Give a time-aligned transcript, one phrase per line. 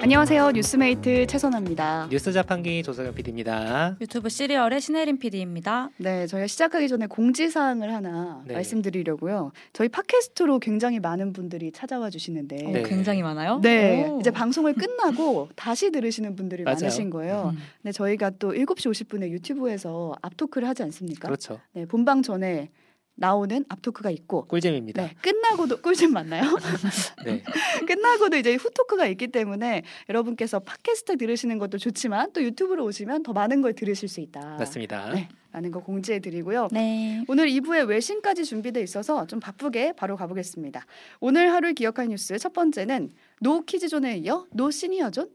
[0.00, 0.50] 안녕하세요.
[0.50, 2.08] 뉴스메이트 최선아입니다.
[2.10, 3.96] 뉴스 자판기 조석영 PD입니다.
[4.00, 5.88] 유튜브 시리얼의 신혜림 PD입니다.
[5.96, 8.52] 네, 저희가 시작하기 전에 공지사항을 하나 네.
[8.54, 9.52] 말씀드리려고요.
[9.72, 12.80] 저희 팟캐스트로 굉장히 많은 분들이 찾아와 주시는데 네.
[12.80, 13.60] 어, 굉장히 많아요.
[13.62, 14.20] 네, 오.
[14.20, 16.76] 이제 방송을 끝나고 다시 들으시는 분들이 맞아요.
[16.80, 17.52] 많으신 거예요.
[17.54, 17.58] 음.
[17.82, 21.28] 근데 저희가 또 7시 50분에 유튜브에서 앞토크를 하지 않습니까?
[21.28, 21.60] 그렇죠.
[21.72, 22.68] 네, 본방 전에
[23.16, 25.02] 나오는 앞토크가 있고 꿀잼입니다.
[25.02, 26.42] 네, 끝나고도 꿀잼 맞나요?
[27.24, 27.42] 네.
[27.86, 33.62] 끝나고도 이제 후토크가 있기 때문에 여러분께서 팟캐스트 들으시는 것도 좋지만 또 유튜브로 오시면 더 많은
[33.62, 34.56] 걸 들으실 수 있다.
[34.58, 35.12] 맞습니다.
[35.12, 36.68] 네, 라는 거 공지해 드리고요.
[36.72, 37.24] 네.
[37.28, 40.84] 오늘 2부에 외신까지 준비돼 있어서 좀 바쁘게 바로 가보겠습니다.
[41.20, 45.28] 오늘 하루를 기억할 뉴스 첫 번째는 노 키즈존에 이어 노 시니어존.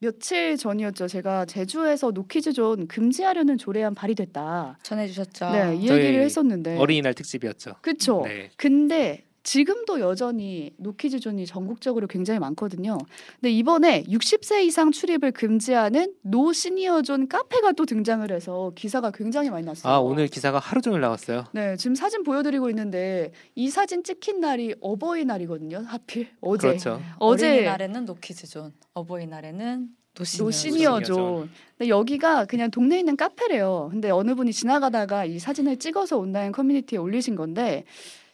[0.00, 1.08] 며칠 전이었죠.
[1.08, 4.78] 제가 제주에서 노키즈존 금지하려는 조례안 발의됐다.
[4.82, 5.50] 전해주셨죠.
[5.50, 6.76] 네, 이 얘기를 했었는데.
[6.78, 7.74] 어린이날 특집이었죠.
[7.80, 8.22] 그렇죠.
[8.24, 8.50] 네.
[8.56, 12.98] 근데 지금도 여전히 노키즈 존이 전국적으로 굉장히 많거든요.
[13.40, 19.48] 근데 이번에 60세 이상 출입을 금지하는 노 시니어 존 카페가 또 등장을 해서 기사가 굉장히
[19.48, 19.90] 많이 났어요.
[19.90, 21.46] 아 오늘 기사가 하루 종일 나왔어요.
[21.52, 25.78] 네, 지금 사진 보여드리고 있는데 이 사진 찍힌 날이 어버이날이거든요.
[25.86, 26.68] 하필 어제.
[26.68, 27.00] 그렇죠.
[27.18, 29.88] 어제 어린이날에는 노키즈 존, 어버이날에는
[30.18, 30.44] 노시니어존.
[30.44, 31.50] 노 시니어존.
[31.78, 33.88] 근데 여기가 그냥 동네에 있는 카페래요.
[33.92, 37.84] 근데 어느 분이 지나가다가 이 사진을 찍어서 온라인 커뮤니티에 올리신 건데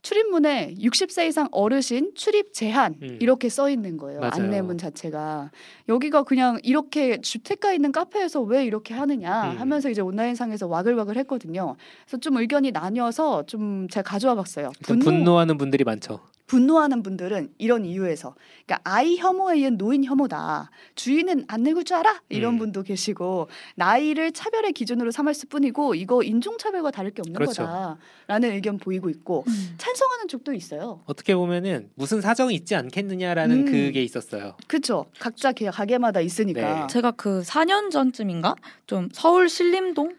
[0.04, 3.18] 출입문에 60세 이상 어르신 출입 제한 음.
[3.22, 4.20] 이렇게 써 있는 거예요.
[4.20, 4.32] 맞아요.
[4.34, 5.50] 안내문 자체가
[5.88, 9.58] 여기가 그냥 이렇게 주택가 있는 카페에서 왜 이렇게 하느냐 음.
[9.58, 11.76] 하면서 이제 온라인상에서 와글와글 했거든요.
[12.04, 14.72] 그래서 좀 의견이 나뉘어서 좀 제가 가져와 봤어요.
[14.78, 16.20] 일단 분노 하는 분들이 많죠.
[16.46, 18.34] 분노하는 분들은 이런 이유에서
[18.66, 20.70] 그러니까 아이 혐오에 의한 노인 혐오다.
[20.94, 22.20] 주인은 안 늙을 줄 알아?
[22.28, 22.58] 이런 음.
[22.58, 27.62] 분도 계시고 나이를 차별의 기준으로 삼았을 뿐이고 이거 인종 차별과 다를 게 없는 그렇죠.
[27.62, 29.74] 거다라는 의견 보이고 있고 음.
[29.78, 31.00] 찬성하는 쪽도 있어요.
[31.06, 33.64] 어떻게 보면은 무슨 사정이 있지 않겠느냐라는 음.
[33.64, 34.56] 그게 있었어요.
[34.66, 35.06] 그렇죠.
[35.18, 36.80] 각자 개- 가게마다 있으니까.
[36.82, 36.86] 네.
[36.88, 38.54] 제가 그 4년 전쯤인가
[38.86, 40.14] 좀 서울 신림동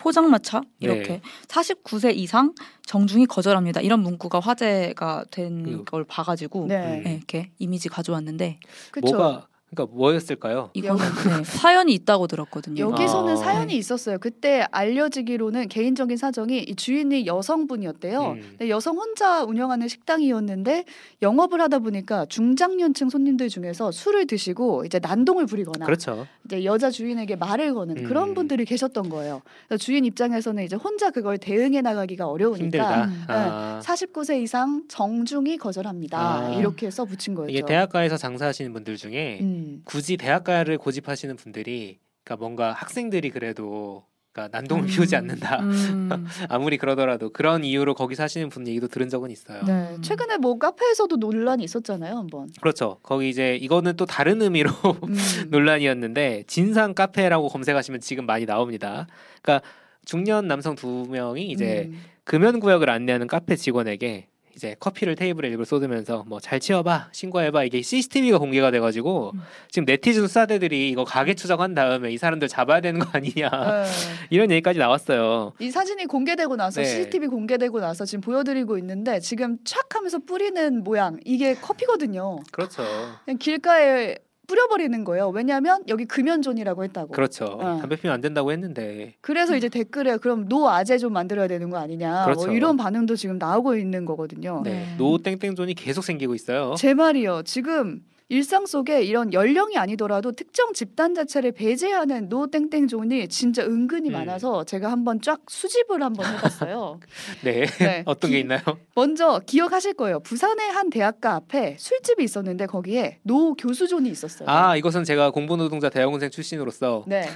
[0.00, 1.20] 포장마차 이렇게 네.
[1.48, 2.54] 49세 이상
[2.86, 3.80] 정중히 거절합니다.
[3.82, 7.02] 이런 문구가 화제가 된 그- 걸 봐가지고 네.
[7.04, 8.58] 네, 이렇게 이미지 가져왔는데
[8.90, 9.16] 그렇죠.
[9.16, 10.70] 뭐가 그러니까 뭐였을까요?
[10.74, 12.82] 이거는 네, 사연이 있다고 들었거든요.
[12.82, 13.36] 여기서는 아.
[13.36, 14.18] 사연이 있었어요.
[14.18, 18.20] 그때 알려지기로는 개인적인 사정이 이 주인이 여성분이었대요.
[18.20, 18.40] 음.
[18.50, 20.84] 근데 여성 혼자 운영하는 식당이었는데
[21.22, 26.26] 영업을 하다 보니까 중장년층 손님들 중에서 술을 드시고 이제 난동을 부리거나 그렇죠.
[26.44, 28.34] 이제 여자 주인에게 말을 거는 그런 음.
[28.34, 29.40] 분들이 계셨던 거예요.
[29.68, 33.04] 그래서 주인 입장에서는 이제 혼자 그걸 대응해 나가기가 어려우니까 힘들다.
[33.04, 33.24] 음.
[33.28, 36.18] 아, 49세 이상 정중히 거절합니다.
[36.18, 36.48] 아.
[36.54, 37.48] 이렇게 써 붙인 거죠.
[37.50, 39.82] 이게 대학가에서 장사하시는 분들 중에 음.
[39.84, 44.86] 굳이 대학가를 고집하시는 분들이 그러니까 뭔가 학생들이 그래도 그러니까 난동을 음.
[44.86, 45.60] 피우지 않는다.
[45.60, 46.26] 음.
[46.48, 49.62] 아무리 그러더라도 그런 이유로 거기 사시는 분 얘기도 들은 적은 있어요.
[49.64, 50.02] 네, 음.
[50.02, 52.48] 최근에 뭐 카페에서도 논란이 있었잖아요, 한번.
[52.60, 52.98] 그렇죠.
[53.02, 55.14] 거기 이제 이거는 또 다른 의미로 음.
[55.50, 59.06] 논란이었는데 진상 카페라고 검색하시면 지금 많이 나옵니다.
[59.42, 59.66] 그러니까
[60.04, 62.00] 중년 남성 두 명이 이제 음.
[62.24, 64.28] 금연 구역을 안내하는 카페 직원에게
[64.60, 69.42] 이제 커피를 테이블에 일부러 쏟으면서 뭐 잘 치워봐 신고해봐 이게 CCTV가 공개가 돼가지고 음.
[69.70, 73.84] 지금 네티즌 수사대들이 이거 가게 추적한 다음에 이 사람들 잡아야 되는 거 아니냐 네.
[74.28, 75.52] 이런 얘기까지 나왔어요.
[75.60, 76.86] 이 사진이 공개되고 나서 네.
[76.86, 82.40] CCTV 공개되고 나서 지금 보여드리고 있는데 지금 촥 하면서 뿌리는 모양 이게 커피거든요.
[82.52, 82.82] 그렇죠.
[83.24, 84.16] 그냥 길가에
[84.50, 85.28] 뿌려버리는 거예요.
[85.28, 87.12] 왜냐하면 여기 금연존이라고 했다고.
[87.12, 87.44] 그렇죠.
[87.44, 87.78] 어.
[87.80, 91.78] 담배 피면 안 된다고 했는데 그래서 이제 댓글에 그럼 노 아재 좀 만들어야 되는 거
[91.78, 92.24] 아니냐.
[92.24, 92.46] 그렇죠.
[92.46, 94.62] 뭐 이런 반응도 지금 나오고 있는 거거든요.
[94.64, 94.70] 네.
[94.70, 94.94] 네.
[94.98, 96.74] 노 땡땡존이 계속 생기고 있어요.
[96.76, 97.42] 제 말이요.
[97.44, 104.12] 지금 일상 속에 이런 연령이 아니더라도 특정 집단 자체를 배제하는 노 땡땡존이 진짜 은근히 음.
[104.12, 107.00] 많아서 제가 한번 쫙 수집을 한번 해봤어요.
[107.42, 107.66] 네.
[107.66, 108.02] 네.
[108.06, 108.60] 어떤 게 있나요?
[108.94, 110.20] 먼저 기억하실 거예요.
[110.20, 114.48] 부산의 한 대학가 앞에 술집이 있었는데 거기에 노 교수존이 있었어요.
[114.48, 117.28] 아 이것은 제가 공부노동자 대학원생 출신으로서 네.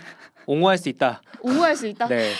[0.46, 1.22] 옹호할 수 있다.
[1.40, 2.06] 옹호할 수 있다.
[2.06, 2.30] 네,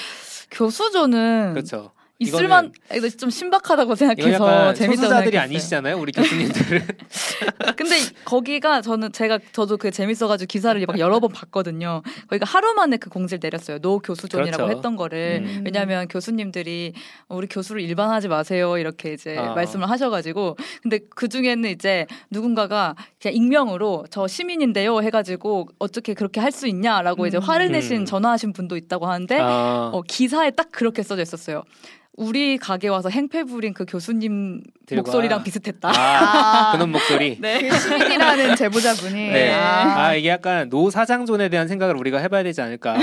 [0.52, 1.90] 교수조는 그렇죠.
[2.24, 2.72] 있을만
[3.18, 5.40] 좀 신박하다고 생각해서 재밌다고 생각했어요.
[5.40, 6.86] 아니시잖아요, 우리 교수님들은.
[7.76, 12.02] 근데 거기가 저는 제가 저도 그 재밌어가지고 기사를 막 여러 번 봤거든요.
[12.28, 13.78] 거기가 하루 만에 그 공지를 내렸어요.
[13.80, 14.76] 노 교수존이라고 그렇죠.
[14.76, 15.62] 했던 거를 음.
[15.64, 16.94] 왜냐하면 교수님들이
[17.28, 19.54] 우리 교수를 일반하지 마세요 이렇게 이제 아.
[19.54, 26.54] 말씀을 하셔가지고 근데 그 중에는 이제 누군가가 그냥 익명으로 저 시민인데요 해가지고 어떻게 그렇게 할
[26.54, 27.42] 수 있냐라고 이제 음.
[27.42, 28.04] 화를 내신 음.
[28.06, 31.64] 전화하신 분도 있다고 하는데 아, 어, 기사에 딱 그렇게 써져 있었어요.
[32.16, 35.88] 우리 가게 와서 행패 부린 그 교수님 들과- 목소리랑 비슷했다.
[35.88, 35.92] 아,
[36.68, 37.38] 아, 그놈 목소리.
[37.40, 37.66] 네.
[37.68, 39.52] 그 시민이라는 제보자분이 네.
[39.52, 42.94] 아, 아 이게 약간 노 사장존에 대한 생각을 우리가 해봐야 되지 않을까.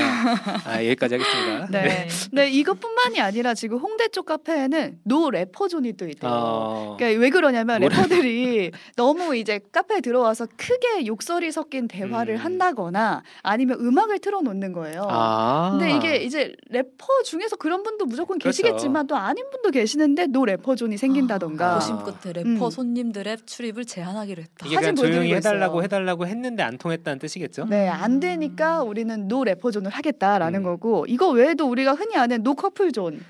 [0.65, 1.67] 아 여기까지 하겠습니다.
[1.71, 2.07] 네.
[2.31, 6.31] 네, 이것뿐만이 아니라 지금 홍대 쪽 카페에는 노 래퍼존이 또 있대요.
[6.31, 7.93] 어, 그러니까 왜 그러냐면 뭐래?
[7.95, 12.39] 래퍼들이 너무 이제 카페에 들어와서 크게 욕설이 섞인 대화를 음.
[12.39, 15.05] 한다거나 아니면 음악을 틀어놓는 거예요.
[15.09, 15.69] 아.
[15.71, 18.61] 근데 이게 이제 래퍼 중에서 그런 분도 무조건 그렇죠.
[18.63, 21.71] 계시겠지만 또 아닌 분도 계시는데 노 래퍼존이 생긴다던가.
[21.71, 21.75] 아.
[21.75, 22.69] 고심 끝에 래퍼 음.
[22.69, 24.65] 손님들의 출입을 제한하기로 했다.
[24.65, 25.83] 이게 사진 그냥 조용히 보여드리고 해달라고 있어요.
[25.83, 27.65] 해달라고 했는데 안 통했다는 뜻이겠죠?
[27.69, 30.63] 네, 안 되니까 우리는 노 래퍼존을 하겠다라는 음.
[30.63, 33.23] 거고 이거 외에도 우리가 흔히 아는 노 커플존.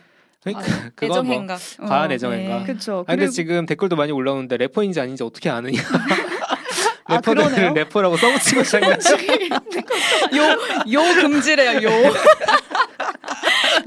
[0.43, 1.59] 그러니까 아, 그건 뭐 애정행각.
[1.87, 2.57] 과한 어, 애정인가.
[2.59, 2.63] 네.
[2.65, 3.05] 그렇죠.
[3.07, 5.79] 아 근데 지금 댓글도 많이 올라오는데 래퍼인지 아닌지 어떻게 아느냐.
[7.05, 7.73] 아, 래퍼들은 그러네요?
[7.73, 9.13] 래퍼라고 써붙이고 시작했죠.
[9.15, 11.89] yo, yo 금지래요, yo.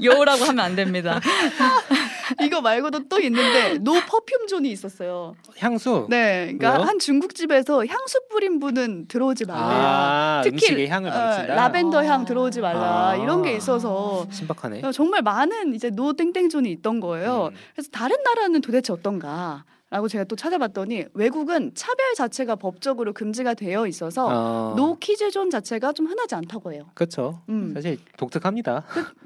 [0.03, 1.19] yo라고 하면 안 됩니다.
[2.41, 5.35] 이거 말고도 또 있는데 no perfume zone이 있었어요.
[5.59, 6.07] 향수.
[6.09, 6.87] 네, 그러니까 왜요?
[6.87, 9.65] 한 중국집에서 향수 뿌린 분은 들어오지 말래요.
[9.67, 11.55] 아 특히 향을 어, 망친다.
[11.55, 12.25] 라벤더 향 아.
[12.25, 13.15] 들어오지 말라 아.
[13.15, 14.81] 이런 게 있어서 신박하네.
[14.91, 17.49] 정말 많은 이제 노 땡땡 존이 있던 거예요.
[17.51, 17.55] 음.
[17.73, 19.63] 그래서 다른 나라는 도대체 어떤가?
[19.91, 25.93] 라고 제가 또 찾아봤더니 외국은 차별 자체가 법적으로 금지가 되어 있어서 어, 노 키즈존 자체가
[25.93, 26.87] 좀 흔하지 않다고 해요.
[26.95, 27.41] 그렇죠.
[27.49, 27.71] 음.
[27.73, 28.83] 사실 독특합니다.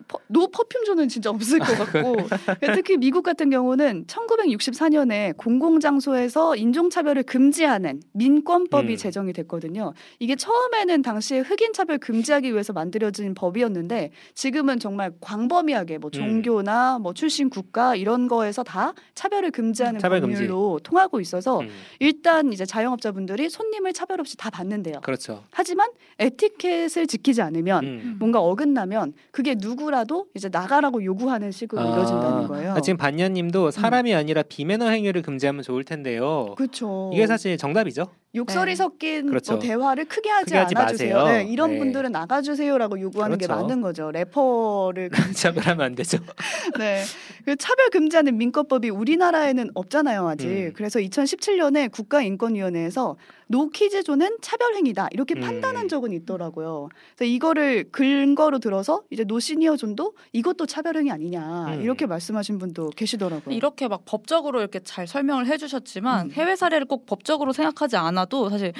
[0.09, 2.17] 퍼- no perfume zone은 진짜 없을 것 같고
[2.75, 8.97] 특히 미국 같은 경우는 1964년에 공공장소에서 인종차별을 금지하는 민권법이 음.
[8.97, 9.93] 제정이 됐거든요.
[10.19, 16.19] 이게 처음에는 당시에 흑인 차별 금지하기 위해서 만들어진 법이었는데 지금은 정말 광범위하게 뭐 음.
[16.43, 20.35] 종교나 뭐 출신 국가 이런 거에서 다 차별을 금지하는 차별 금지.
[20.35, 21.69] 법률로 통하고 있어서 음,
[21.99, 25.01] 일단 이제 자영업자분들이 손님을 차별 없이 다 받는대요.
[25.01, 25.43] 그렇죠.
[25.51, 28.15] 하지만 에티켓을 지키지 않으면 음.
[28.19, 32.73] 뭔가 어긋나면 그게 누구라 도 이제 나가라고 요구하는 식으로 이루어진다는 거예요.
[32.73, 36.55] 아, 지금 반년님도 사람이 아니라 비매너 행위를 금지하면 좋을 텐데요.
[36.55, 37.11] 그렇죠.
[37.13, 38.07] 이게 사실 정답이죠.
[38.35, 38.75] 욕설이 네.
[38.75, 39.53] 섞인 그렇죠.
[39.53, 41.23] 뭐 대화를 크게 하지 크게 하지 않아주세요.
[41.25, 41.79] 네, 이런 네.
[41.79, 43.61] 분들은 나가주세요라고 요구하는 게 그렇죠.
[43.61, 44.11] 맞는 거죠.
[44.11, 46.19] 래퍼를 차별하면 안 되죠.
[46.77, 47.03] 네.
[47.45, 50.47] 그 차별 금지하는 민법법이 우리나라에는 없잖아요, 아직.
[50.47, 50.73] 음.
[50.75, 53.17] 그래서 2017년에 국가인권위원회에서
[53.47, 55.41] 노키즈존은 차별행위다 이렇게 음.
[55.41, 56.89] 판단한 적은 있더라고요.
[57.15, 61.81] 그래서 이거를 근거로 들어서 이제 노시니어존도 이것도 차별행위 아니냐 음.
[61.81, 63.55] 이렇게 말씀하신 분도 계시더라고요.
[63.55, 66.31] 이렇게 막 법적으로 이렇게 잘 설명을 해주셨지만 음.
[66.33, 68.73] 해외 사례를 꼭 법적으로 생각하지 않아도 사실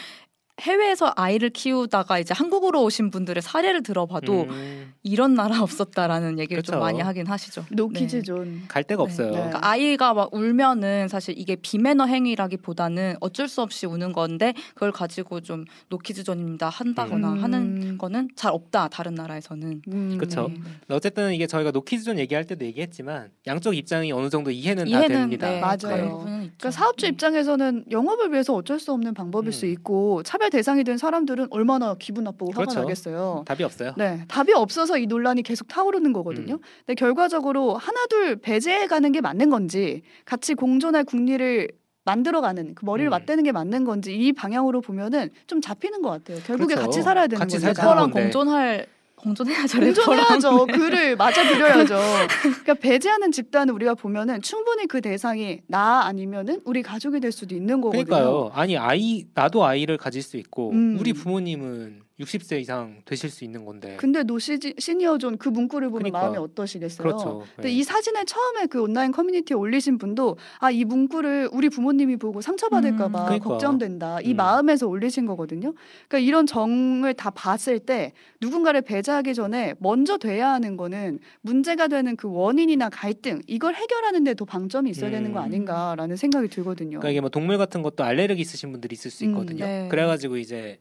[0.60, 6.74] 해외에서 아이를 키우다가 이제 한국으로 오신 분들의 사례를 들어봐도 음, 이런 나라 없었다라는 얘기를 그쵸.
[6.74, 7.62] 좀 많이 하긴 하시죠.
[7.70, 7.76] 네.
[7.76, 8.64] 노키즈존.
[8.68, 9.04] 갈 데가 네.
[9.04, 9.28] 없어요.
[9.28, 9.34] 네.
[9.34, 15.42] 그러니까 아이가 막 울면은 사실 이게 비매너 행위라기보다는 어쩔 수 없이 우는 건데 그걸 가지고
[15.42, 17.44] 좀 노키즈 존입니다 한다거나 음.
[17.44, 19.82] 하는 거는 잘 없다 다른 나라에서는.
[19.88, 20.20] 음.
[20.20, 20.96] 네.
[20.96, 25.08] 어쨌든 이게 저희가 노키즈 존 얘기할 때도 얘기했지만 양쪽 입장이 어느 정도 이해는, 다 이해는
[25.08, 25.50] 됩니다.
[25.50, 26.24] 네, 맞아요.
[26.26, 27.10] 그러니까 사업주 네.
[27.10, 29.52] 입장에서는 영업을 위해서 어쩔 수 없는 방법일 음.
[29.52, 32.80] 수 있고 차별 대상이 된 사람들은 얼마나 기분 나쁘고 화가 그렇죠.
[32.82, 33.44] 나겠어요.
[33.46, 33.94] 답이 없어요.
[33.98, 36.56] 네, 답이 없어서 이 논란이 계속 타오르는 거거든요.
[36.56, 36.60] 음.
[36.86, 41.70] 근데 결과적으로 하나둘 배제해 가는 게 맞는 건지 같이 공존할 궁리를
[42.06, 43.12] 만들어가는 그 머리를 음.
[43.12, 46.40] 맞대는 게 맞는 건지 이 방향으로 보면은 좀 잡히는 것 같아요.
[46.46, 46.88] 결국에 그렇죠.
[46.88, 47.66] 같이 살아야 되는 같이 거죠.
[47.66, 48.22] 살 래퍼랑 건데.
[48.22, 48.88] 공존할
[49.20, 49.80] 공존해야죠.
[49.80, 50.66] 공존해야죠.
[50.68, 51.98] 그를 맞아들여야죠.
[52.42, 57.82] 그러니까 배제하는 집단을 우리가 보면은 충분히 그 대상이 나 아니면은 우리 가족이 될 수도 있는
[57.82, 58.06] 거거든요.
[58.06, 58.52] 그러니까요.
[58.54, 60.98] 아니 아이 나도 아이를 가질 수 있고 음.
[61.00, 63.96] 우리 부모님은 60세 이상 되실 수 있는 건데.
[63.98, 66.20] 근데 노 시지, 시니어존 그 문구를 보면 그러니까.
[66.20, 67.08] 마음이 어떠시겠어요?
[67.08, 67.44] 그렇죠.
[67.56, 67.76] 근데 네.
[67.76, 73.20] 이 사진을 처음에 그 온라인 커뮤니티에 올리신 분도 아 이 문구를 우리 부모님이 보고 상처받을까봐
[73.22, 73.26] 음.
[73.26, 73.50] 그러니까.
[73.50, 74.38] 걱정된다 이 음.
[74.38, 75.74] 마음에서 올리신 거거든요.
[76.08, 82.16] 그러니까 이런 정을 다 봤을 때 누군가를 배제하기 전에 먼저 돼야 하는 거는 문제가 되는
[82.16, 85.44] 그 원인이나 갈등 이걸 해결하는 데 더 방점이 있어야 되는 거 음.
[85.46, 87.00] 아닌가라는 생각이 들거든요.
[87.00, 89.66] 그러니까 이게 뭐 동물 같은 것도 알레르기 있으신 분들이 있을 수 음, 있거든요.
[89.66, 89.88] 네.
[89.90, 90.80] 그래가지고 이제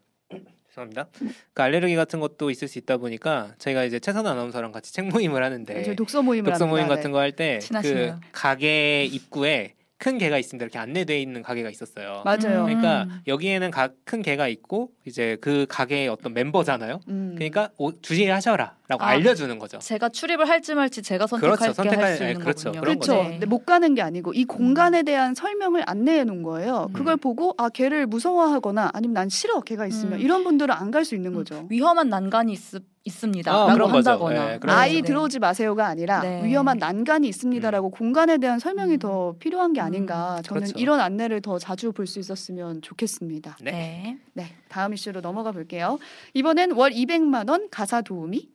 [0.78, 1.08] 죄송합니다.
[1.52, 5.42] 그 알레르기 같은 것도 있을 수 있다 보니까 저희가 이제 최선우 아나운서랑 같이 책 모임을
[5.42, 6.97] 하는데 저희 독서 모임을 독서 모임 합니다.
[6.97, 8.14] 같은 거할 때 그.
[8.32, 10.64] 가게 입구에 큰 개가 있습니다.
[10.64, 12.23] 이렇게 안내돼 있는 가게가 있었어요.
[12.25, 12.61] 맞아요.
[12.61, 12.66] 음.
[12.66, 17.00] 그러니까 여기에는 가, 큰 개가 있고 이제 그 가게의 어떤 멤버잖아요.
[17.08, 17.35] 음.
[17.35, 19.09] 그러니까 오, 주의하셔라 라고 아.
[19.09, 19.78] 알려주는 거죠.
[19.80, 21.73] 제가 출입을 할지 말지 제가 그렇죠.
[21.75, 22.64] 선택할게 선택할- 할수 네, 있는 그렇죠.
[22.73, 22.80] 거군요.
[22.80, 23.16] 그렇죠.
[23.28, 26.88] 근데 못 가는 게 아니고 이 공간에 대한 설명을 안내해 놓은 거예요.
[26.95, 27.18] 그걸 음.
[27.18, 30.21] 보고 아 걔를 무서워하거나 아니면 난 싫어 걔가 있으면 음.
[30.21, 31.66] 이런 분들은 안 갈 수 있는 거죠.
[31.68, 32.61] 위험한 난간이 있,
[33.04, 33.52] 있습니다.
[33.52, 33.88] 아, 라고.
[33.92, 34.59] 한다거나.
[34.59, 35.02] 네, 아이 네.
[35.02, 36.42] 들어오지 마세요가 아니라 네.
[36.45, 38.99] 위험한 난간이 있습니다라고 공간에 대한 설명이 음.
[39.00, 40.40] 더 필요한 게 아닌가.
[40.45, 40.78] 저는 그렇죠.
[40.78, 43.59] 이런 안내를 더 자주 볼 수 있었으면 좋겠습니다.
[43.61, 43.71] 네.
[43.71, 44.18] 네.
[44.33, 45.99] 네, 다음 이슈로 넘어가 볼게요.
[46.33, 48.49] 이번엔 월 200만 원 가사 도우미.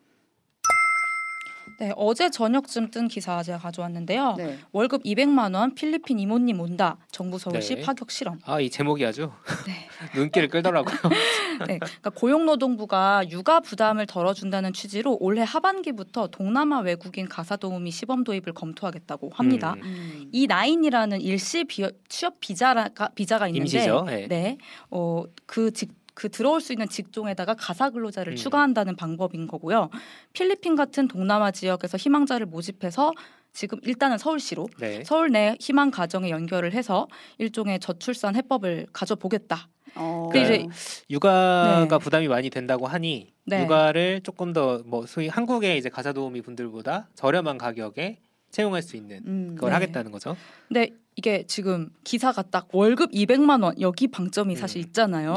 [1.83, 4.35] 네, 어제 저녁쯤 뜬 기사 제가 가져왔는데요.
[4.37, 4.57] 네.
[4.71, 6.95] 월급 200만 원 필리핀 이모님 온다.
[7.11, 7.81] 정부 서울시 네.
[7.81, 8.39] 파격 실험.
[8.45, 9.29] 아 이 제목이 아주
[9.67, 9.73] 네.
[10.15, 10.95] 눈길을 끌더라고요.
[11.67, 18.53] 네, 그러니까 고용노동부가 육아 부담을 덜어준다는 취지로 올해 하반기부터 동남아 외국인 가사 도우미 시범 도입을
[18.53, 19.73] 검토하겠다고 합니다.
[19.73, 19.81] 음.
[19.83, 20.29] 음.
[20.31, 24.03] E nine이라는 일시 비, 취업 비자가 비자가 있는데, 임시죠.
[24.07, 24.27] 네.
[24.29, 24.57] 네,
[24.89, 28.35] 어그 직 그 들어올 수 있는 직종에다가 가사 근로자를 음.
[28.35, 29.89] 추가한다는 방법인 거고요.
[30.33, 33.13] 필리핀 같은 동남아 지역에서 희망자를 모집해서
[33.51, 35.03] 지금 일단은 서울시로 네.
[35.03, 39.67] 서울 내 희망 가정에 연결을 해서 일종의 저출산 해법을 가져보겠다.
[39.95, 40.29] 어.
[40.31, 40.75] 근데 그러니까
[41.09, 41.97] 육아가 네.
[41.99, 43.63] 부담이 많이 된다고 하니 네.
[43.63, 48.17] 육아를 조금 더 뭐 소위 한국의 이제 가사 도우미 분들보다 저렴한 가격에
[48.49, 49.51] 채용할 수 있는 음.
[49.55, 49.73] 그걸 네.
[49.75, 50.35] 하겠다는 거죠.
[50.67, 54.59] 근데 이게 지금 기사가 딱 월급 200만 원 여기 방점이 음.
[54.59, 55.35] 사실 있잖아요.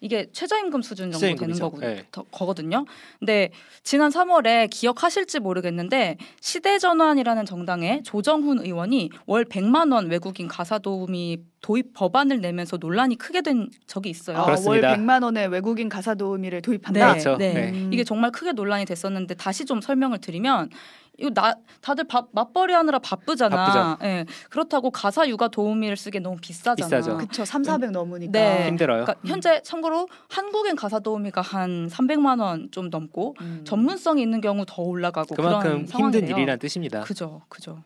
[0.00, 0.06] 네.
[0.06, 1.64] 이게 최저임금 수준 정도 되는 최저임금이죠.
[1.64, 2.04] 거고, 네.
[2.10, 2.84] 더- 거거든요.
[3.18, 3.50] 근데
[3.82, 11.92] 지난 3월에 기억하실지 모르겠는데 시대전환이라는 정당의 조정훈 의원이 월 100만 원 외국인 가사 도우미 도입
[11.92, 14.36] 법안을 내면서 논란이 크게 된 적이 있어요.
[14.38, 14.94] 아, 월 그렇습니다.
[14.96, 17.00] 100만 원의 외국인 가사 도우미를 도입한다.
[17.06, 17.36] 네, 그렇죠.
[17.36, 17.52] 네.
[17.52, 17.70] 네.
[17.70, 17.90] 음.
[17.92, 20.70] 이게 정말 크게 논란이 됐었는데 다시 좀 설명을 드리면
[21.18, 23.54] 이거 나 다들 밥 맞벌이 하느라 바쁘잖아.
[23.54, 23.98] 바쁘죠.
[24.06, 24.24] 예.
[24.48, 26.74] 그렇다고 가사 육아 도우미를 쓰기엔 너무 비싸잖아.
[26.76, 27.18] 비싸죠.
[27.18, 27.44] 그쵸.
[27.44, 28.32] 3, 400 넘으니까.
[28.32, 28.68] 네.
[28.68, 29.04] 힘들어요.
[29.04, 29.89] 그러니까 현재 참고로
[30.28, 33.62] 한국인 가사 도우미가 한 300만 원 좀 넘고 음.
[33.64, 35.86] 전문성이 있는 경우 더 올라가고 그만큼.
[35.86, 37.00] 힘든 일이란 뜻입니다.
[37.02, 37.82] 그죠, 그죠.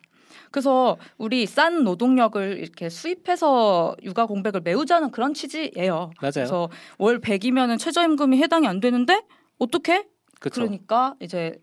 [0.50, 6.10] 그래서 우리 싼 노동력을 이렇게 수입해서 육아 공백을 메우자는 그런 취지예요.
[6.20, 6.32] 맞아요.
[6.32, 6.68] 그래서
[6.98, 9.22] 월 100이면은 최저임금이 해당이 안 되는데
[9.58, 10.06] 어떻게?
[10.40, 11.60] 그러니까 이제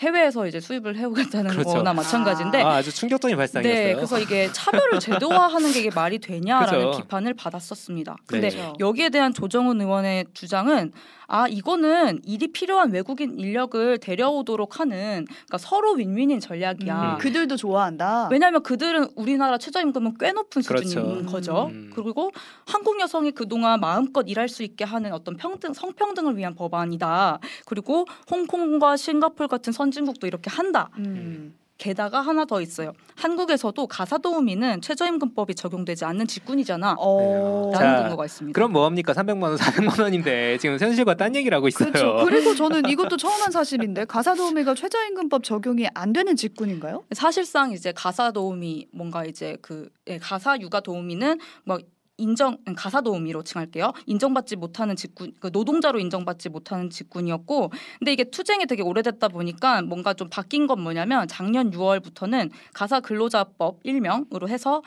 [0.00, 1.70] 해외에서 이제 수입을 해오겠다는 그렇죠.
[1.70, 3.84] 거나 마찬가지인데 아, 아주 충격적인 발상이었어요.
[3.84, 7.02] 네, 그래서 이게 차별을 제도화하는 게 이게 말이 되냐라는 그죠.
[7.02, 8.12] 비판을 받았었습니다.
[8.12, 8.24] 네.
[8.26, 8.74] 근데 그렇죠.
[8.80, 10.92] 여기에 대한 조정훈 의원의 주장은
[11.30, 17.14] 아 이거는 일이 필요한 외국인 인력을 데려오도록 하는 그러니까 서로 윈윈인 전략이야.
[17.14, 17.18] 음.
[17.18, 18.28] 그들도 좋아한다.
[18.32, 20.88] 왜냐하면 그들은 우리나라 최저임금은 꽤 높은 그렇죠.
[20.88, 21.68] 수준인 거죠.
[21.70, 21.92] 음.
[21.94, 22.32] 그리고
[22.66, 27.38] 한국 여성이 그동안 마음껏 일할 수 있게 하는 어떤 평등 성평등을 위한 법안이다.
[27.64, 30.90] 그리고 홍콩과 싱가폴 같은 선진국도 이렇게 한다.
[30.98, 31.54] 음.
[31.80, 32.92] 게다가 하나 더 있어요.
[33.16, 36.96] 한국에서도 가사 도우미는 최저임금법이 적용되지 않는 직군이잖아.
[36.98, 37.70] 어.
[37.72, 38.54] 라는 자, 근거가 있습니다.
[38.54, 39.14] 그럼 뭐 합니까?
[39.14, 41.90] 300만 원, 400만 원인데 지금 현실과 딴 얘기를 하고 있어요.
[41.90, 42.24] 그렇죠.
[42.28, 47.04] 그리고 저는 이것도 처음 한 사실인데 가사 도우미가 최저임금법 적용이 안 되는 직군인가요?
[47.12, 51.78] 사실상 이제 가사 도우미 뭔가 이제 그 예, 가사 육아 도우미는 뭐
[52.20, 53.92] 인정 가사 도우미로 칭할게요.
[54.06, 60.14] 인정받지 못하는 직군 그 노동자로 인정받지 못하는 직군이었고 근데 이게 투쟁이 되게 오래됐다 보니까 뭔가
[60.14, 64.82] 좀 바뀐 건 뭐냐면 작년 6월부터는 가사 근로자법 일명으로 해서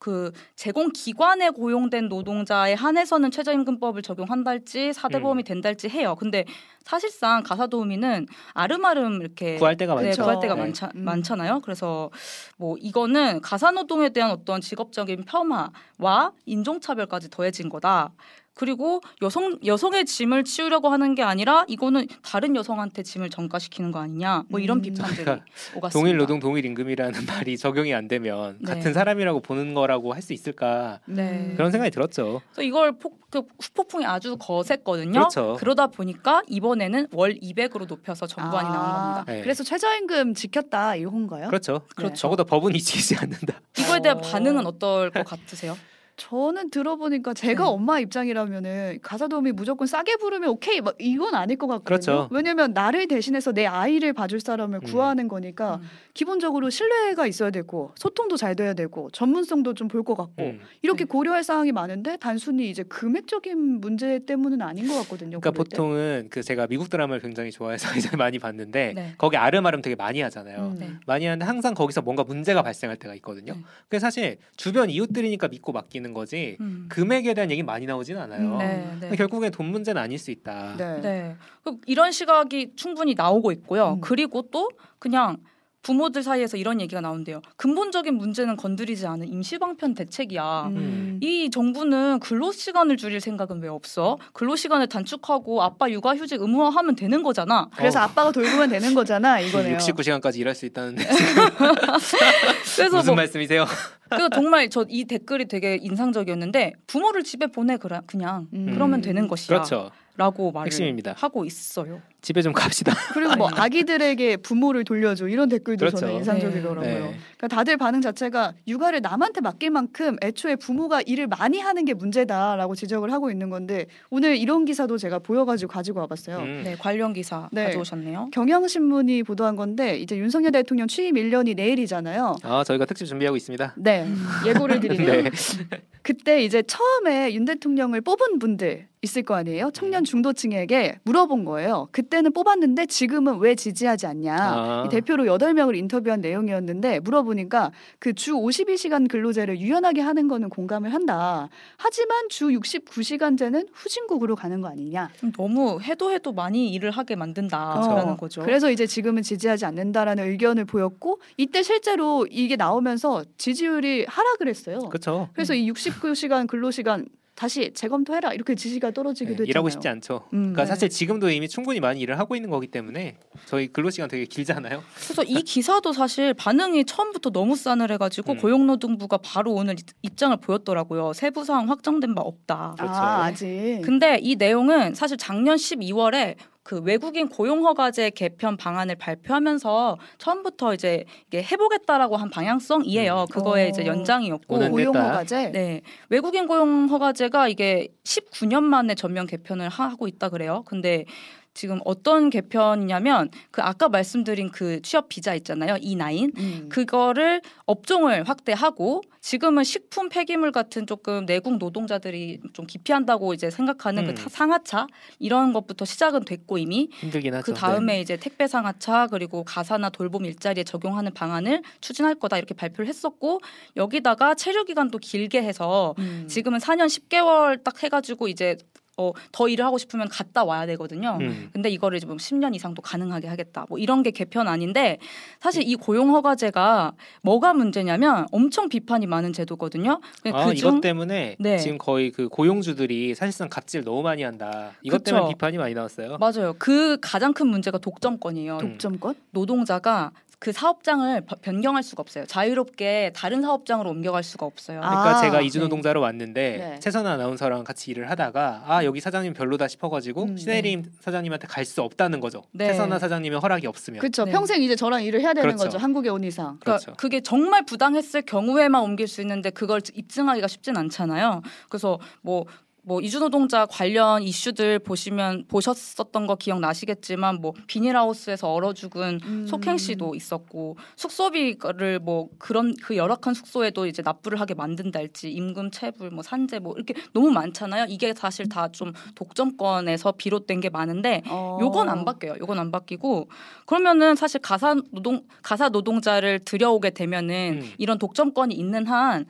[0.00, 5.44] 그 제공 기관에 고용된 노동자에 한해서는 최저임금법을 적용한달지 사대보험이 음.
[5.44, 6.16] 된달지 해요.
[6.18, 6.46] 근데
[6.82, 10.22] 사실상 가사 도우미는 아름아름 이렇게 구할 때가 네, 많죠.
[10.22, 10.62] 구할 때가 네.
[10.62, 11.04] 많자, 음.
[11.04, 11.60] 많잖아요.
[11.60, 12.10] 그래서
[12.56, 18.12] 뭐 이거는 가사노동에 대한 어떤 직업적인 폄하와 인종차별까지 더해진 거다.
[18.60, 24.44] 그리고 여성 여성의 짐을 치우려고 하는 게 아니라 이거는 다른 여성한테 짐을 전가시키는 거 아니냐.
[24.50, 24.82] 뭐 이런 음.
[24.82, 25.90] 비판들이 그러니까 오갔습니다.
[25.98, 28.74] 동일 노동 동일 임금이라는 말이 적용이 안 되면 네.
[28.74, 31.54] 같은 사람이라고 보는 거라고 할 수 있을까 네.
[31.56, 32.42] 그런 생각이 들었죠.
[32.50, 35.12] 그래서 이걸 폭, 그 후폭풍이 아주 거셌거든요.
[35.12, 35.56] 그렇죠.
[35.62, 39.24] 러다 보니까 이번에는 월 200으로 높여서 정부안이 아, 나온 겁니다.
[39.32, 39.40] 네.
[39.40, 41.46] 그래서 최저임금 지켰다 이건가요?
[41.48, 41.80] 그렇죠.
[41.96, 42.14] 그렇죠.
[42.14, 43.62] 적어도 법은 이치지 않는다.
[43.78, 44.20] 이거에 대한 어.
[44.20, 45.74] 반응은 어떨 것 같으세요?
[46.20, 47.70] 저는 들어보니까 제가 네.
[47.70, 51.84] 엄마 입장이라면은 가사 도우미 무조건 싸게 부르면 오케이 막 이건 아닐 것 같거든요.
[51.84, 52.28] 그렇죠.
[52.30, 54.86] 왜냐면 나를 대신해서 내 아이를 봐줄 사람을 음.
[54.86, 55.88] 구하는 거니까 음.
[56.12, 60.60] 기본적으로 신뢰가 있어야 되고 소통도 잘 돼야 되고 전문성도 좀 볼 것 같고 음.
[60.82, 61.08] 이렇게 네.
[61.08, 65.40] 고려할 사항이 많은데 단순히 이제 금액적인 문제 때문은 아닌 것 같거든요.
[65.40, 65.50] 그러니까.
[65.50, 69.14] 보통은 그 제가 미국 드라마를 굉장히 좋아해서 이제 많이 봤는데 네.
[69.18, 70.74] 거기 아름아름 되게 많이 하잖아요.
[70.74, 70.78] 음.
[70.78, 70.90] 네.
[71.06, 73.54] 많이 하는데 항상 거기서 뭔가 문제가 발생할 때가 있거든요.
[73.54, 73.60] 네.
[73.84, 76.86] 그게 사실 주변 이웃들이니까 믿고 맡기는 거지 음.
[76.88, 78.54] 금액에 대한 얘기 많이 나오지는 않아요.
[78.54, 78.58] 음.
[78.58, 79.16] 네, 네.
[79.16, 80.74] 결국엔 돈 문제는 아닐 수 있다.
[80.76, 81.00] 네.
[81.00, 81.36] 네.
[81.62, 83.94] 그 이런 시각이 충분히 나오고 있고요.
[83.94, 84.00] 음.
[84.00, 85.38] 그리고 또 그냥
[85.82, 87.40] 부모들 사이에서 이런 얘기가 나온대요.
[87.56, 90.66] 근본적인 문제는 건드리지 않은 임시방편 대책이야.
[90.68, 91.18] 음.
[91.22, 94.18] 이 정부는 근로 시간을 줄일 생각은 왜 없어?
[94.34, 97.68] 근로 시간을 단축하고 아빠 육아휴직 의무화하면 되는 거잖아.
[97.76, 98.02] 그래서 어.
[98.02, 99.78] 아빠가 돌보면 되는 거잖아 이거네요.
[99.78, 101.04] 69시간까지 일할 수 있다는데
[102.76, 103.64] 그래서 무슨 뭐 말씀이세요?
[104.10, 108.70] 그 정말 저 이 댓글이 되게 인상적이었는데 부모를 집에 보내 그냥 음.
[108.74, 109.56] 그러면 되는 것이야.
[109.56, 109.90] 그렇죠.
[110.20, 111.14] 라고 말을 핵심입니다.
[111.16, 112.02] 하고 있어요.
[112.20, 112.92] 집에 좀 갑시다.
[113.14, 113.48] 그리고 뭐.
[113.50, 115.96] 아기들에게 부모를 돌려줘 이런 댓글도 그렇죠.
[115.96, 116.82] 저는 인상적이더라고요.
[116.82, 116.98] 네.
[117.38, 122.74] 그러니까 다들 반응 자체가 육아를 남한테 맡길 만큼 애초에 부모가 일을 많이 하는 게 문제다라고
[122.74, 126.36] 지적을 하고 있는 건데 오늘 이런 기사도 제가 보여가지고 가지고 와봤어요.
[126.40, 126.62] 음.
[126.64, 127.64] 네, 관련 기사 네.
[127.64, 128.28] 가져오셨네요.
[128.32, 132.36] 경향신문이 보도한 건데 이제 윤석열 대통령 취임 1년이 내일이잖아요.
[132.42, 133.74] 아 저희가 특집 준비하고 있습니다.
[133.78, 134.06] 네,
[134.46, 135.22] 예고를 드리네요.
[135.70, 135.82] 네.
[136.02, 139.70] 그때 이제 처음에 윤 대통령을 뽑은 분들 있을 거 아니에요.
[139.72, 141.88] 청년 중도층에게 물어본 거예요.
[141.90, 144.36] 그때는 뽑았는데 지금은 왜 지지하지 않냐.
[144.38, 144.82] 아.
[144.86, 151.48] 이 대표로 8명을 인터뷰한 내용이었는데 물어보니까 그 주 52시간 근로제를 유연하게 하는 거는 공감을 한다.
[151.78, 155.08] 하지만 주 69시간제는 후진국으로 가는 거 아니냐.
[155.34, 158.42] 너무 해도 해도 많이 일을 하게 만든다라는 어, 거죠.
[158.42, 164.80] 그래서 이제 지금은 지지하지 않는다라는 의견을 보였고 이때 실제로 이게 나오면서 지지율이 하락을 했어요.
[164.90, 165.30] 그렇죠.
[165.32, 169.48] 그래서 이 69시간 근로시간 다시 재검토해라 이렇게 지지가 떨어지기도 했잖아요.
[169.50, 170.26] 일하고 싶지 않죠.
[170.34, 170.66] 음, 그러니까 네.
[170.66, 174.82] 사실 지금도 이미 충분히 많이 일을 하고 있는 거기 때문에 저희 근로 시간 되게 길잖아요.
[175.04, 178.38] 그래서 이 기사도 사실 반응이 처음부터 너무 싸늘해가지고 음.
[178.38, 181.12] 고용노동부가 바로 오늘 입- 입장을 보였더라고요.
[181.14, 182.74] 세부 사항 확정된 바 없다.
[182.76, 182.92] 그렇죠.
[182.92, 183.80] 아, 아직.
[183.84, 191.04] 근데 이 내용은 사실 작년 12월에 그 외국인 고용 허가제 개편 방안을 발표하면서 처음부터 이제
[191.26, 193.26] 이게 해보겠다라고 한 방향성이에요.
[193.28, 193.32] 음.
[193.32, 193.68] 그거의 어.
[193.68, 194.70] 이제 연장이었고.
[194.70, 194.94] 고용.
[194.94, 195.50] 허가제.
[195.52, 200.62] 네, 외국인 고용 허가제가 이게 19년 만에 전면 개편을 하고 있다 그래요.
[200.66, 201.04] 근데
[201.52, 205.74] 지금 어떤 개편이냐면 그 아까 말씀드린 그 취업 비자 있잖아요.
[205.74, 206.38] E9.
[206.38, 206.68] 음.
[206.70, 214.06] 그거를 업종을 확대하고 지금은 식품 폐기물 같은 조금 내국 노동자들이 좀 기피한다고 이제 생각하는 음.
[214.06, 214.86] 그 타- 상하차
[215.18, 217.52] 이런 것부터 시작은 됐고 이미 힘들긴 하죠.
[217.52, 222.88] 그 다음에 이제 택배 상하차 그리고 가사나 돌봄 일자리에 적용하는 방안을 추진할 거다 이렇게 발표를
[222.88, 223.40] 했었고
[223.76, 226.26] 여기다가 체류 기간도 길게 해서 음.
[226.28, 228.56] 지금은 4년 10개월 딱 해가지고 이제
[228.96, 231.16] 어, 더 일을 하고 싶으면 갔다 와야 되거든요.
[231.20, 231.48] 음.
[231.52, 233.64] 근데 이거를 뭐 10년 이상도 가능하게 하겠다.
[233.68, 234.98] 뭐 이런 게 개편 아닌데
[235.40, 236.92] 사실 이 고용 허가제가
[237.22, 240.00] 뭐가 문제냐면 엄청 비판이 많은 제도거든요.
[240.32, 241.58] 아 그중 이것 때문에 네.
[241.58, 244.72] 지금 거의 그 고용주들이 사실상 갑질 너무 많이 한다.
[244.82, 245.14] 이것 그쵸.
[245.16, 246.18] 때문에 비판이 많이 나왔어요.
[246.18, 246.54] 맞아요.
[246.58, 248.58] 그 가장 큰 문제가 독점권이에요.
[248.58, 249.14] 독- 독점권?
[249.30, 252.24] 노동자가 그 사업장을 버- 변경할 수가 없어요.
[252.24, 254.80] 자유롭게 다른 사업장으로 옮겨갈 수가 없어요.
[254.82, 255.44] 아, 그러니까 제가 네.
[255.44, 256.80] 이주노동자로 왔는데 네.
[256.80, 261.82] 최선 아나운서랑 같이 일을 하다가 아 여기 사장님 별로다 싶어가지고 음, 신혜림 사장님한테 갈 수
[261.82, 262.42] 없다는 거죠.
[262.52, 262.68] 네.
[262.68, 264.00] 최선아 사장님의 허락이 없으면.
[264.00, 264.24] 그렇죠.
[264.24, 264.32] 네.
[264.32, 265.64] 평생 이제 저랑 일을 해야 되는 그렇죠.
[265.64, 265.76] 거죠.
[265.78, 266.56] 한국에 온 이상.
[266.58, 266.94] 그러니까 그렇죠.
[266.96, 271.42] 그게 정말 부당했을 경우에만 옮길 수 있는데 그걸 입증하기가 쉽진 않잖아요.
[271.68, 272.46] 그래서 뭐
[272.90, 279.46] 뭐 이주노동자 관련 이슈들 보시면 보셨었던 거 기억나시겠지만 뭐 비닐하우스에서 얼어 죽은 음.
[279.46, 286.10] 속행 씨도 있었고 숙소비를 뭐 그런 그 열악한 숙소에도 이제 납부를 하게 만든달지 임금 체불
[286.10, 287.86] 뭐 산재 뭐 이렇게 너무 많잖아요.
[287.88, 291.58] 이게 사실 다 좀 독점권에서 비롯된 게 많은데 어.
[291.60, 292.36] 요건 안 바뀌어요.
[292.40, 293.28] 요건 안 바뀌고
[293.66, 297.72] 그러면은 사실 가사 노동 가사 노동자를 들여오게 되면은 음.
[297.78, 299.26] 이런 독점권이 있는 한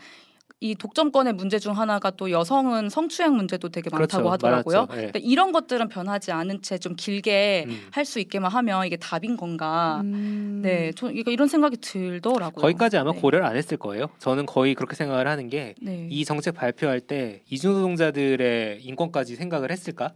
[0.62, 4.31] 이 독점권의 문제 중 하나가 또 여성은 성추행 문제도 되게 많다고 그렇죠.
[4.31, 4.88] 하더라고요.
[4.92, 5.05] 예.
[5.05, 7.88] 근데 이런 것들은 변하지 않은 채 좀 길게 음.
[7.92, 10.01] 할수 있게만 하면 이게 답인 건가?
[10.05, 10.61] 음.
[10.62, 12.62] 네, 저 이거 이런 생각이 들더라고요.
[12.62, 13.20] 거기까지 아마 네.
[13.20, 14.07] 고려를 안 했을 거예요.
[14.18, 16.25] 저는 거의 그렇게 생각을 하는 게이 네.
[16.27, 20.12] 정책 발표할 때 이주노동자들의 인권까지 생각을 했을까?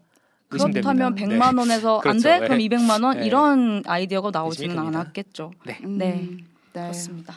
[0.50, 0.92] 의심됩니다.
[0.92, 1.24] 그렇다면 네.
[1.38, 2.22] 100만 원에서 안 그렇죠.
[2.22, 2.40] 돼?
[2.40, 2.66] 그럼 예.
[2.68, 3.26] 200만 원 예.
[3.26, 4.98] 이런 아이디어가 나오지는 됩니다.
[5.00, 5.52] 않았겠죠.
[5.84, 5.98] 음.
[5.98, 6.18] 네.
[6.22, 6.28] 네.
[6.72, 7.34] 그렇습니다.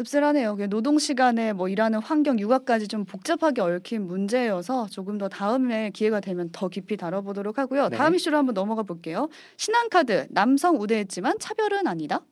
[0.00, 0.56] 씁쓸하네요.
[0.56, 6.20] 그 노동 시간에 뭐 일하는 환경, 육아까지 좀 복잡하게 얽힌 문제여서 조금 더 다음에 기회가
[6.20, 7.88] 되면 더 깊이 다뤄보도록 하고요.
[7.88, 7.96] 네.
[7.96, 9.28] 다음 이슈로 한번 넘어가 볼게요.
[9.58, 12.22] 신한카드 남성 우대했지만 차별은 아니다.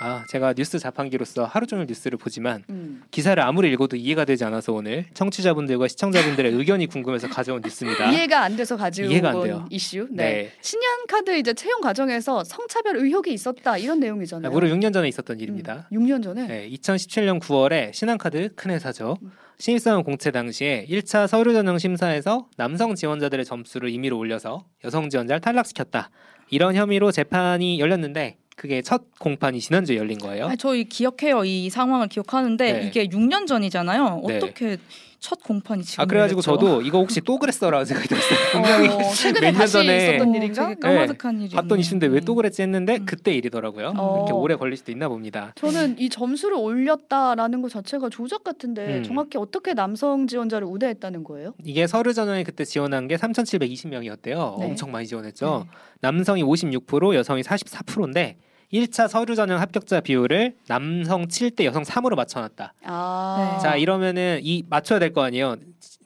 [0.00, 3.02] 아 제가 뉴스 자판기로서 하루 종일 뉴스를 보지만 음.
[3.10, 8.10] 기사를 아무리 읽어도 이해가 되지 않아서 오늘 청취자분들과 시청자분들의 의견이 궁금해서 가져온 뉴스입니다.
[8.10, 9.66] 이해가 안 돼서 가지고 이해가 안온 돼요.
[9.68, 10.08] 이슈.
[10.10, 10.24] 네.
[10.24, 10.52] 네.
[10.62, 14.50] 신한카드 이제 채용 과정에서 성차별 의혹이 있었다 이런 내용이잖아요.
[14.50, 15.86] 무려 6년 전에 있었던 일입니다.
[15.92, 16.46] 음, 6년 전에.
[16.46, 19.18] 네, 2017년 9월에 신한카드 큰 회사죠.
[19.22, 19.30] 음.
[19.58, 26.08] 신입사원 공채 당시에 1차 서류 전형 심사에서 남성 지원자들의 점수를 임의로 올려서 여성 지원자를 탈락시켰다.
[26.48, 30.44] 이런 혐의로 재판이 열렸는데 그게 첫 공판이 지난주에 열린 거예요.
[30.48, 31.46] 아니, 저희 기억해요.
[31.46, 32.86] 이 상황을 기억하는데 네.
[32.86, 34.22] 이게 6년 전이잖아요.
[34.28, 34.36] 네.
[34.36, 34.76] 어떻게
[35.18, 36.58] 첫 공판이 지금 아 그래가지고 열렸죠?
[36.66, 38.38] 저도 이거 혹시 또 그랬어라는 생각이 들었어요.
[38.52, 40.74] 분명히 어, 최근에 몇년 다시 전에 있었던 어, 일인가?
[40.74, 43.06] 까마득한 일이 봤던 이슈인데 왜 또 그랬지 했는데 음.
[43.06, 43.94] 그때 일이더라고요.
[43.96, 44.16] 어.
[44.18, 45.52] 이렇게 오래 걸릴 수도 있나 봅니다.
[45.56, 49.02] 저는 이 점수를 올렸다라는 것 자체가 조작 같은데 음.
[49.04, 51.54] 정확히 어떻게 남성 지원자를 우대했다는 거예요?
[51.64, 54.58] 이게 서류 전형에 그때 지원한 게 3,720명이었대요.
[54.58, 54.66] 네.
[54.66, 55.66] 엄청 많이 지원했죠.
[56.02, 58.36] 남성이 56%, 여성이 44%인데
[58.72, 62.74] 1차 서류 전형 합격자 비율을 남성 7대 여성 3으로 맞춰놨다.
[62.84, 63.62] 아, 네.
[63.62, 65.56] 자 이러면은 이 맞춰야 될 거 아니에요.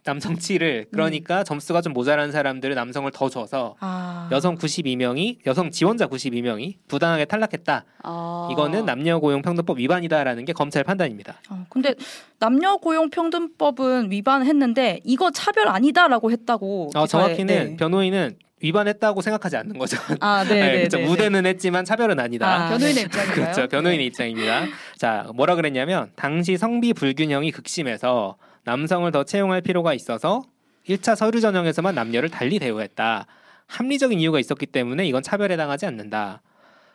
[0.05, 4.29] 남성 7을 그러니까 점수가 좀 모자란 사람들을 남성을 더 줘서 아.
[4.33, 7.85] 여성 92명이 여성 지원자 92명이 부당하게 탈락했다.
[8.03, 8.49] 아.
[8.53, 11.41] 이거는 남녀 고용 평등법 위반이다라는 게 검찰 판단입니다.
[11.51, 11.95] 어, 근데
[12.39, 16.91] 남녀 고용 평등법은 위반했는데 이거 차별 아니다라고 했다고.
[16.95, 17.77] 어, 기사에- 정확히는 네.
[17.77, 19.99] 변호인은 위반했다고 생각하지 않는 거죠.
[20.21, 20.97] 아, 네, 네, 그렇죠.
[20.97, 22.49] 네, 무대는 했지만 차별은 아니다.
[22.49, 23.35] 아, 변호인의 입장인가요?
[23.35, 23.69] 그렇죠.
[23.69, 24.67] 변호인의 입장입니다.
[24.97, 30.45] 자, 뭐라 그랬냐면 당시 성비 불균형이 극심해서 남성을 더 채용할 필요가 있어서
[30.89, 33.27] 1차 서류 전형에서만 남녀를 달리 대우했다.
[33.67, 36.41] 합리적인 이유가 있었기 때문에 이건 차별에 당하지 않는다.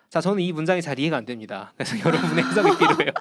[0.10, 1.72] 자, 저는 이 문장이 잘 이해가 안 됩니다.
[1.76, 3.12] 그래서 여러분의 해석이 필요해요.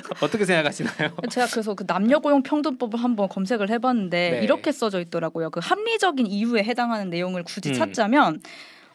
[0.20, 1.16] 어떻게 생각하시나요?
[1.30, 4.40] 제가 그래서 그 남녀 고용 평등법을 한번 검색을 해봤는데 네.
[4.42, 5.50] 이렇게 써져 있더라고요.
[5.50, 7.74] 그 합리적인 이유에 해당하는 내용을 굳이 음.
[7.74, 8.40] 찾자면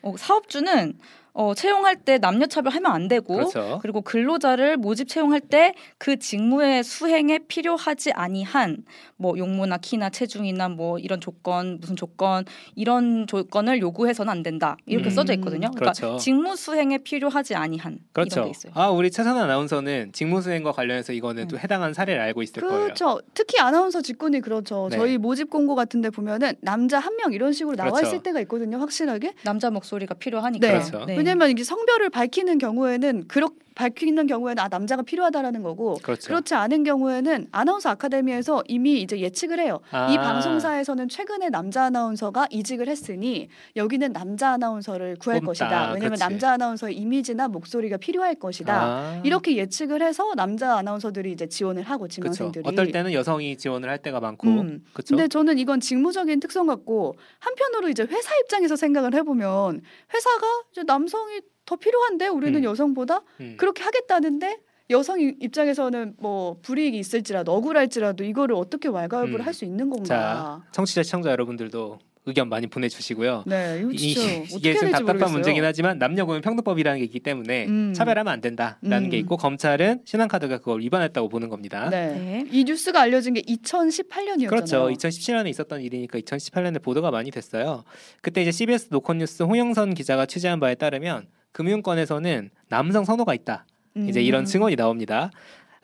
[0.01, 0.93] 어, 사업주는
[1.33, 3.79] 어, 채용할 때 남녀 차별하면 안 되고 그렇죠.
[3.81, 8.83] 그리고 근로자를 모집 채용할 때 그 직무의 수행에 필요하지 아니한
[9.17, 12.43] 뭐 용모나 키나 체중이나 뭐 이런 조건 무슨 조건
[12.75, 15.69] 이런 조건을 요구해서는 안 된다 이렇게 음, 써져 있거든요.
[15.71, 16.17] 그러니까 그렇죠.
[16.17, 18.43] 직무 수행에 필요하지 아니한 이런 그렇죠.
[18.45, 18.71] 게 있어요.
[18.75, 21.47] 아, 우리 최선아 아나운서는 직무 수행과 관련해서 이거는 음.
[21.49, 22.83] 또 해당한 사례를 알고 있을 거예요.
[22.85, 23.21] 그렇죠.
[23.33, 24.87] 특히 아나운서 직군이 그렇죠.
[24.91, 24.97] 네.
[24.97, 28.07] 저희 모집 공고 같은데 보면은 남자 한 명 이런 식으로 나와 그렇죠.
[28.07, 28.77] 있을 때가 있거든요.
[28.79, 29.33] 확실하게.
[29.43, 30.65] 남자 목소리가 필요하니까.
[30.65, 30.73] 네.
[30.73, 31.05] 그렇죠.
[31.21, 33.49] 왜냐면 이게 성별을 밝히는 경우에는 그렇
[33.81, 36.27] 밝히는 경우에는 아 남자가 필요하다라는 거고 그렇죠.
[36.27, 39.79] 그렇지 않은 경우에는 아나운서 아카데미에서 이미 이제 예측을 해요.
[39.91, 40.21] 이 아.
[40.21, 45.47] 방송사에서는 최근에 남자 아나운서가 이직을 했으니 여기는 남자 아나운서를 구할 뽑다.
[45.47, 45.91] 것이다.
[45.93, 46.19] 왜냐면.
[46.19, 48.73] 남자 아나운서의 이미지나 목소리가 필요할 것이다.
[48.83, 49.21] 아.
[49.23, 52.13] 이렇게 예측을 해서 남자 아나운서들이 이제 지원을 하고 그렇죠.
[52.21, 52.63] 지망생들이.
[52.67, 54.83] 어떨 때는 여성이 지원을 할 때가 많고 음.
[54.93, 55.15] 그렇죠.
[55.15, 59.81] 근데 저는 이건 직무적인 특성 같고 한편으로 이제 회사 입장에서 생각을 해보면
[60.13, 61.41] 회사가 이제 남성이
[61.71, 62.63] 더 필요한데 우리는 음.
[62.65, 63.55] 여성보다 음.
[63.57, 64.57] 그렇게 하겠다는데
[64.89, 69.45] 여성 이- 입장에서는 뭐 불이익이 있을지라도 억울할지라도 이거를 어떻게 왈가왈부를 음.
[69.45, 70.03] 할수 있는 건가?
[70.03, 73.45] 자, 청취자 시청자 여러분들도 의견 많이 보내주시고요.
[73.47, 74.21] 네, 이거 이, 진짜
[74.53, 75.31] 어떻게 이게 좀 답답한 모르겠어요.
[75.33, 77.93] 문제긴 하지만 남녀 고용 평등법이라는 게 있기 때문에 음.
[77.95, 79.09] 차별하면 안 된다라는 음.
[79.09, 81.89] 게 있고 검찰은 신한카드가 그걸 위반했다고 보는 겁니다.
[81.89, 82.07] 네.
[82.09, 82.45] 네.
[82.51, 84.49] 이 뉴스가 알려진 게 2018년이었잖아요.
[84.49, 84.89] 그렇죠.
[84.89, 87.85] 2017년에 있었던 일이니까 2018년에 보도가 많이 됐어요.
[88.21, 93.65] 그때 이제 CBS 노컷뉴스 홍영선 기자가 취재한 바에 따르면 금융권에서는 남성 선호가 있다.
[93.95, 94.23] 이제 음.
[94.23, 95.31] 이런 증언이 나옵니다.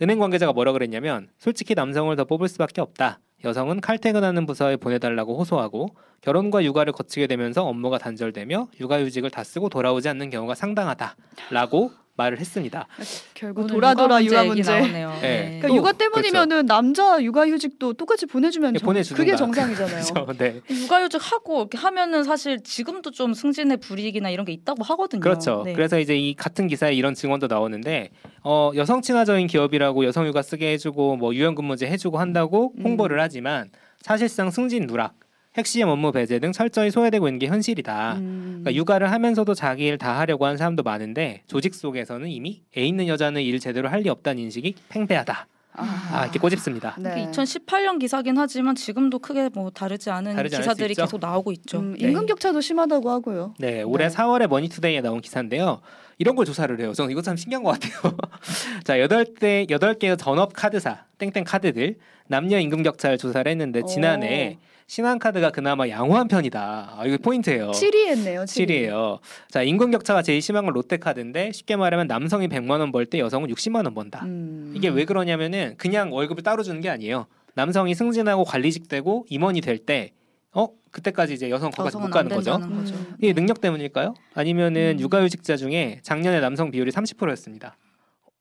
[0.01, 3.19] 은행 관계자가 뭐라 그랬냐면 솔직히 남성을 더 뽑을 수밖에 없다.
[3.43, 5.89] 여성은 칼퇴근하는 부서에 보내달라고 호소하고
[6.21, 12.87] 결혼과 육아를 거치게 되면서 업무가 단절되며 육아휴직을 다 쓰고 돌아오지 않는 경우가 상당하다라고 말을 했습니다.
[13.33, 14.63] 결국 돌아 돌아 육아 문제.
[14.79, 15.09] 나오네요.
[15.21, 15.21] 네.
[15.21, 15.45] 네.
[15.61, 19.23] 그러니까 또, 육아 때문이면은 남자 육아휴직도 똑같이 보내주면 예, 정- 보내주든가.
[19.23, 20.03] 그게 정상이잖아요.
[20.25, 20.33] 그렇죠.
[20.37, 20.61] 네.
[20.69, 25.21] 육아휴직 하고 이렇게 하면은 사실 지금도 좀 승진의 불이익이나 이런 게 있다고 하거든요.
[25.21, 25.61] 그렇죠.
[25.63, 25.73] 네.
[25.73, 28.09] 그래서 이제 이 같은 기사에 이런 증언도 나오는데
[28.43, 32.83] 어, 여성 친화적인 기업이라고 여성 육아 쓰게 해주고 뭐 유연근무제 해주고 한다고 음.
[32.83, 33.69] 홍보를 하지만
[34.01, 35.13] 사실상 승진 누락,
[35.57, 38.13] 핵심 업무 배제 등 철저히 소외되고 있는 게 현실이다.
[38.17, 38.59] 음.
[38.63, 43.07] 그러니까 육아를 하면서도 자기 일 다 하려고 하는 사람도 많은데 조직 속에서는 이미 애 있는
[43.07, 45.47] 여자는 일 제대로 할 리 없다는 인식이 팽배하다.
[45.79, 46.95] 아, 이렇게 꼬집습니다.
[46.99, 47.13] 네.
[47.25, 50.93] 그 2018년 기사긴 하지만 지금도 크게 뭐 다르지 않은 다르지 기사들이.
[50.93, 51.79] 계속 나오고 있죠.
[51.79, 52.07] 음, 네.
[52.07, 53.53] 임금 격차도 심하다고 하고요.
[53.59, 54.15] 네, 올해 네.
[54.15, 55.81] 4월에 머니투데이에 나온 기사인데요.
[56.19, 56.93] 이런 걸 조사를 해요.
[56.93, 58.15] 저는 이거 참 신기한 것 같아요.
[58.83, 61.95] 자, 여덟 대 여덟 개의 전업 카드사 땡땡 카드들
[62.27, 66.95] 남녀 임금 격차를 조사를 했는데 지난해 신한카드가 그나마 양호한 편이다.
[66.97, 67.71] 아, 이거 포인트예요.
[67.71, 68.45] 7위했네요.
[68.45, 68.67] 7위.
[68.89, 69.19] 7위예요.
[69.51, 73.49] 자, 임금 격차가 제일 심한 건 롯데카드인데 쉽게 말하면 남성이 100만 원 벌 때 여성은
[73.49, 74.21] 60만 원 번다.
[74.23, 74.73] 음.
[74.75, 77.27] 이게 왜 그러냐면은 그냥 월급을 따로 주는 게 아니에요.
[77.53, 80.11] 남성이 승진하고 관리직 되고 임원이 될 때
[80.53, 80.67] 어?
[80.91, 82.51] 그때까지 이제 여성 거기까지 못 가는 안 거죠.
[82.53, 82.95] 거죠.
[82.95, 83.15] 음.
[83.21, 84.13] 이게 능력 때문일까요?
[84.33, 84.99] 아니면은 음.
[84.99, 87.77] 육아휴직자 중에 작년에 남성 비율이 30%였습니다.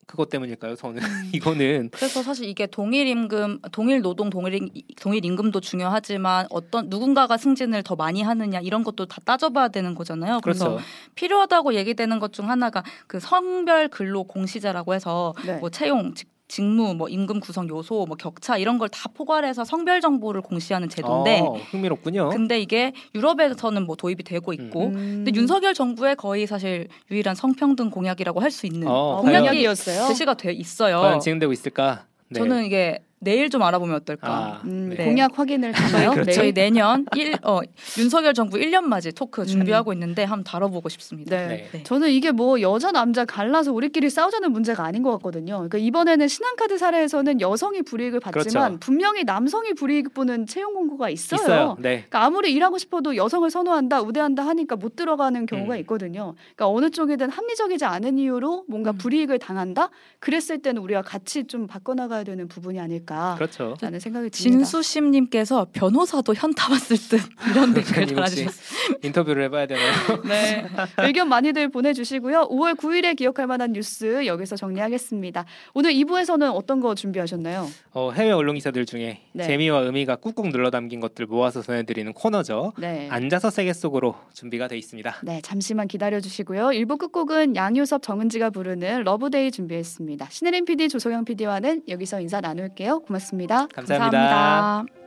[0.06, 0.76] 그것 때문일까요?
[0.76, 1.00] 저는
[1.34, 4.68] 이거는 그래서 사실 이게 동일 임금, 동일 노동, 동일 임-
[5.00, 10.38] 동일 임금도 중요하지만 어떤 누군가가 승진을 더 많이 하느냐 이런 것도 다 따져봐야 되는 거잖아요.
[10.44, 10.84] 그래서 그렇죠.
[11.16, 15.56] 필요하다고 얘기되는 것 중 하나가 그 성별 근로 공시자라고 해서 네.
[15.58, 20.00] 뭐 채용, 직, 직무, 뭐 임금 구성 요소, 뭐 격차 이런 걸 다 포괄해서 성별
[20.00, 22.28] 정보를 공시하는 제도인데 어, 흥미롭군요.
[22.30, 25.24] 근데 이게 유럽에서는 뭐 도입이 되고 있고 음.
[25.24, 30.06] 근데 윤석열 정부의 거의 사실 유일한 성평등 공약이라고 할 수 있는 어, 어, 과연- 공약이었어요.
[30.08, 31.00] 제시가 돼 있어요.
[31.00, 32.04] 과연 진행되고 있을까?
[32.28, 32.38] 네.
[32.40, 34.28] 저는 이게 내일 좀 알아보면 어떨까.
[34.28, 35.04] 아, 음, 네.
[35.04, 36.10] 공약 확인을 하나요?
[36.12, 36.32] 그렇죠.
[36.32, 37.60] 저희 내년 일, 어,
[37.98, 41.34] 윤석열 정부 1년 맞이 토크 준비하고 있는데 한번 다뤄보고 싶습니다.
[41.36, 41.46] 네.
[41.46, 41.68] 네.
[41.72, 41.82] 네.
[41.82, 45.54] 저는 이게 뭐 여자 남자 갈라서 우리끼리 싸우자는 문제가 아닌 것 같거든요.
[45.54, 48.80] 그러니까 이번에는 신한카드 사례에서는 여성이 불이익을 받지만 그렇죠.
[48.80, 51.40] 분명히 남성이 불이익 보는 채용 공고가 있어요.
[51.40, 51.76] 있어요.
[51.80, 52.04] 네.
[52.08, 55.80] 그러니까 아무리 일하고 싶어도 여성을 선호한다, 우대한다 하니까 못 들어가는 경우가 음.
[55.80, 56.34] 있거든요.
[56.54, 58.98] 그러니까 어느 쪽이든 합리적이지 않은 이유로 뭔가 음.
[58.98, 59.88] 불이익을 당한다.
[60.20, 63.05] 그랬을 때는 우리가 같이 좀 바꿔나가야 되는 부분이 아닐까.
[63.06, 63.36] 않을까.
[63.36, 63.76] 그렇죠.
[63.80, 64.64] 라는 생각이 듭니다.
[64.64, 68.98] 진수심 님께서 변호사도 현타 왔을 듯 이런 댓글 작가님 혹시 달아주셨어요.
[69.02, 69.92] 인터뷰를 해봐야 되나요?
[70.28, 70.66] 네.
[70.98, 72.48] 의견 많이들 보내주시고요.
[72.50, 75.44] 5월 9일에 기억할 만한 뉴스 여기서 정리하겠습니다.
[75.74, 77.68] 오늘 2부에서는 어떤 거 준비하셨나요?
[77.92, 79.44] 어, 해외 언론 기사들 중에 네.
[79.44, 82.72] 재미와 의미가 꾹꾹 눌러 담긴 것들 모아서 전해드리는 코너죠.
[82.78, 83.08] 네.
[83.10, 85.16] 앉아서 세계 속으로 준비가 돼 있습니다.
[85.22, 86.66] 네, 잠시만 기다려 주시고요.
[86.68, 90.28] 1부 끝곡은 양요섭 정은지가 부르는 Love Day 준비했습니다.
[90.30, 92.95] 신혜림 PD, 조소영 PD와는 여기서 인사 나눌게요.
[93.00, 93.66] 고맙습니다.
[93.74, 94.18] 감사합니다.
[94.18, 95.05] 감사합니다.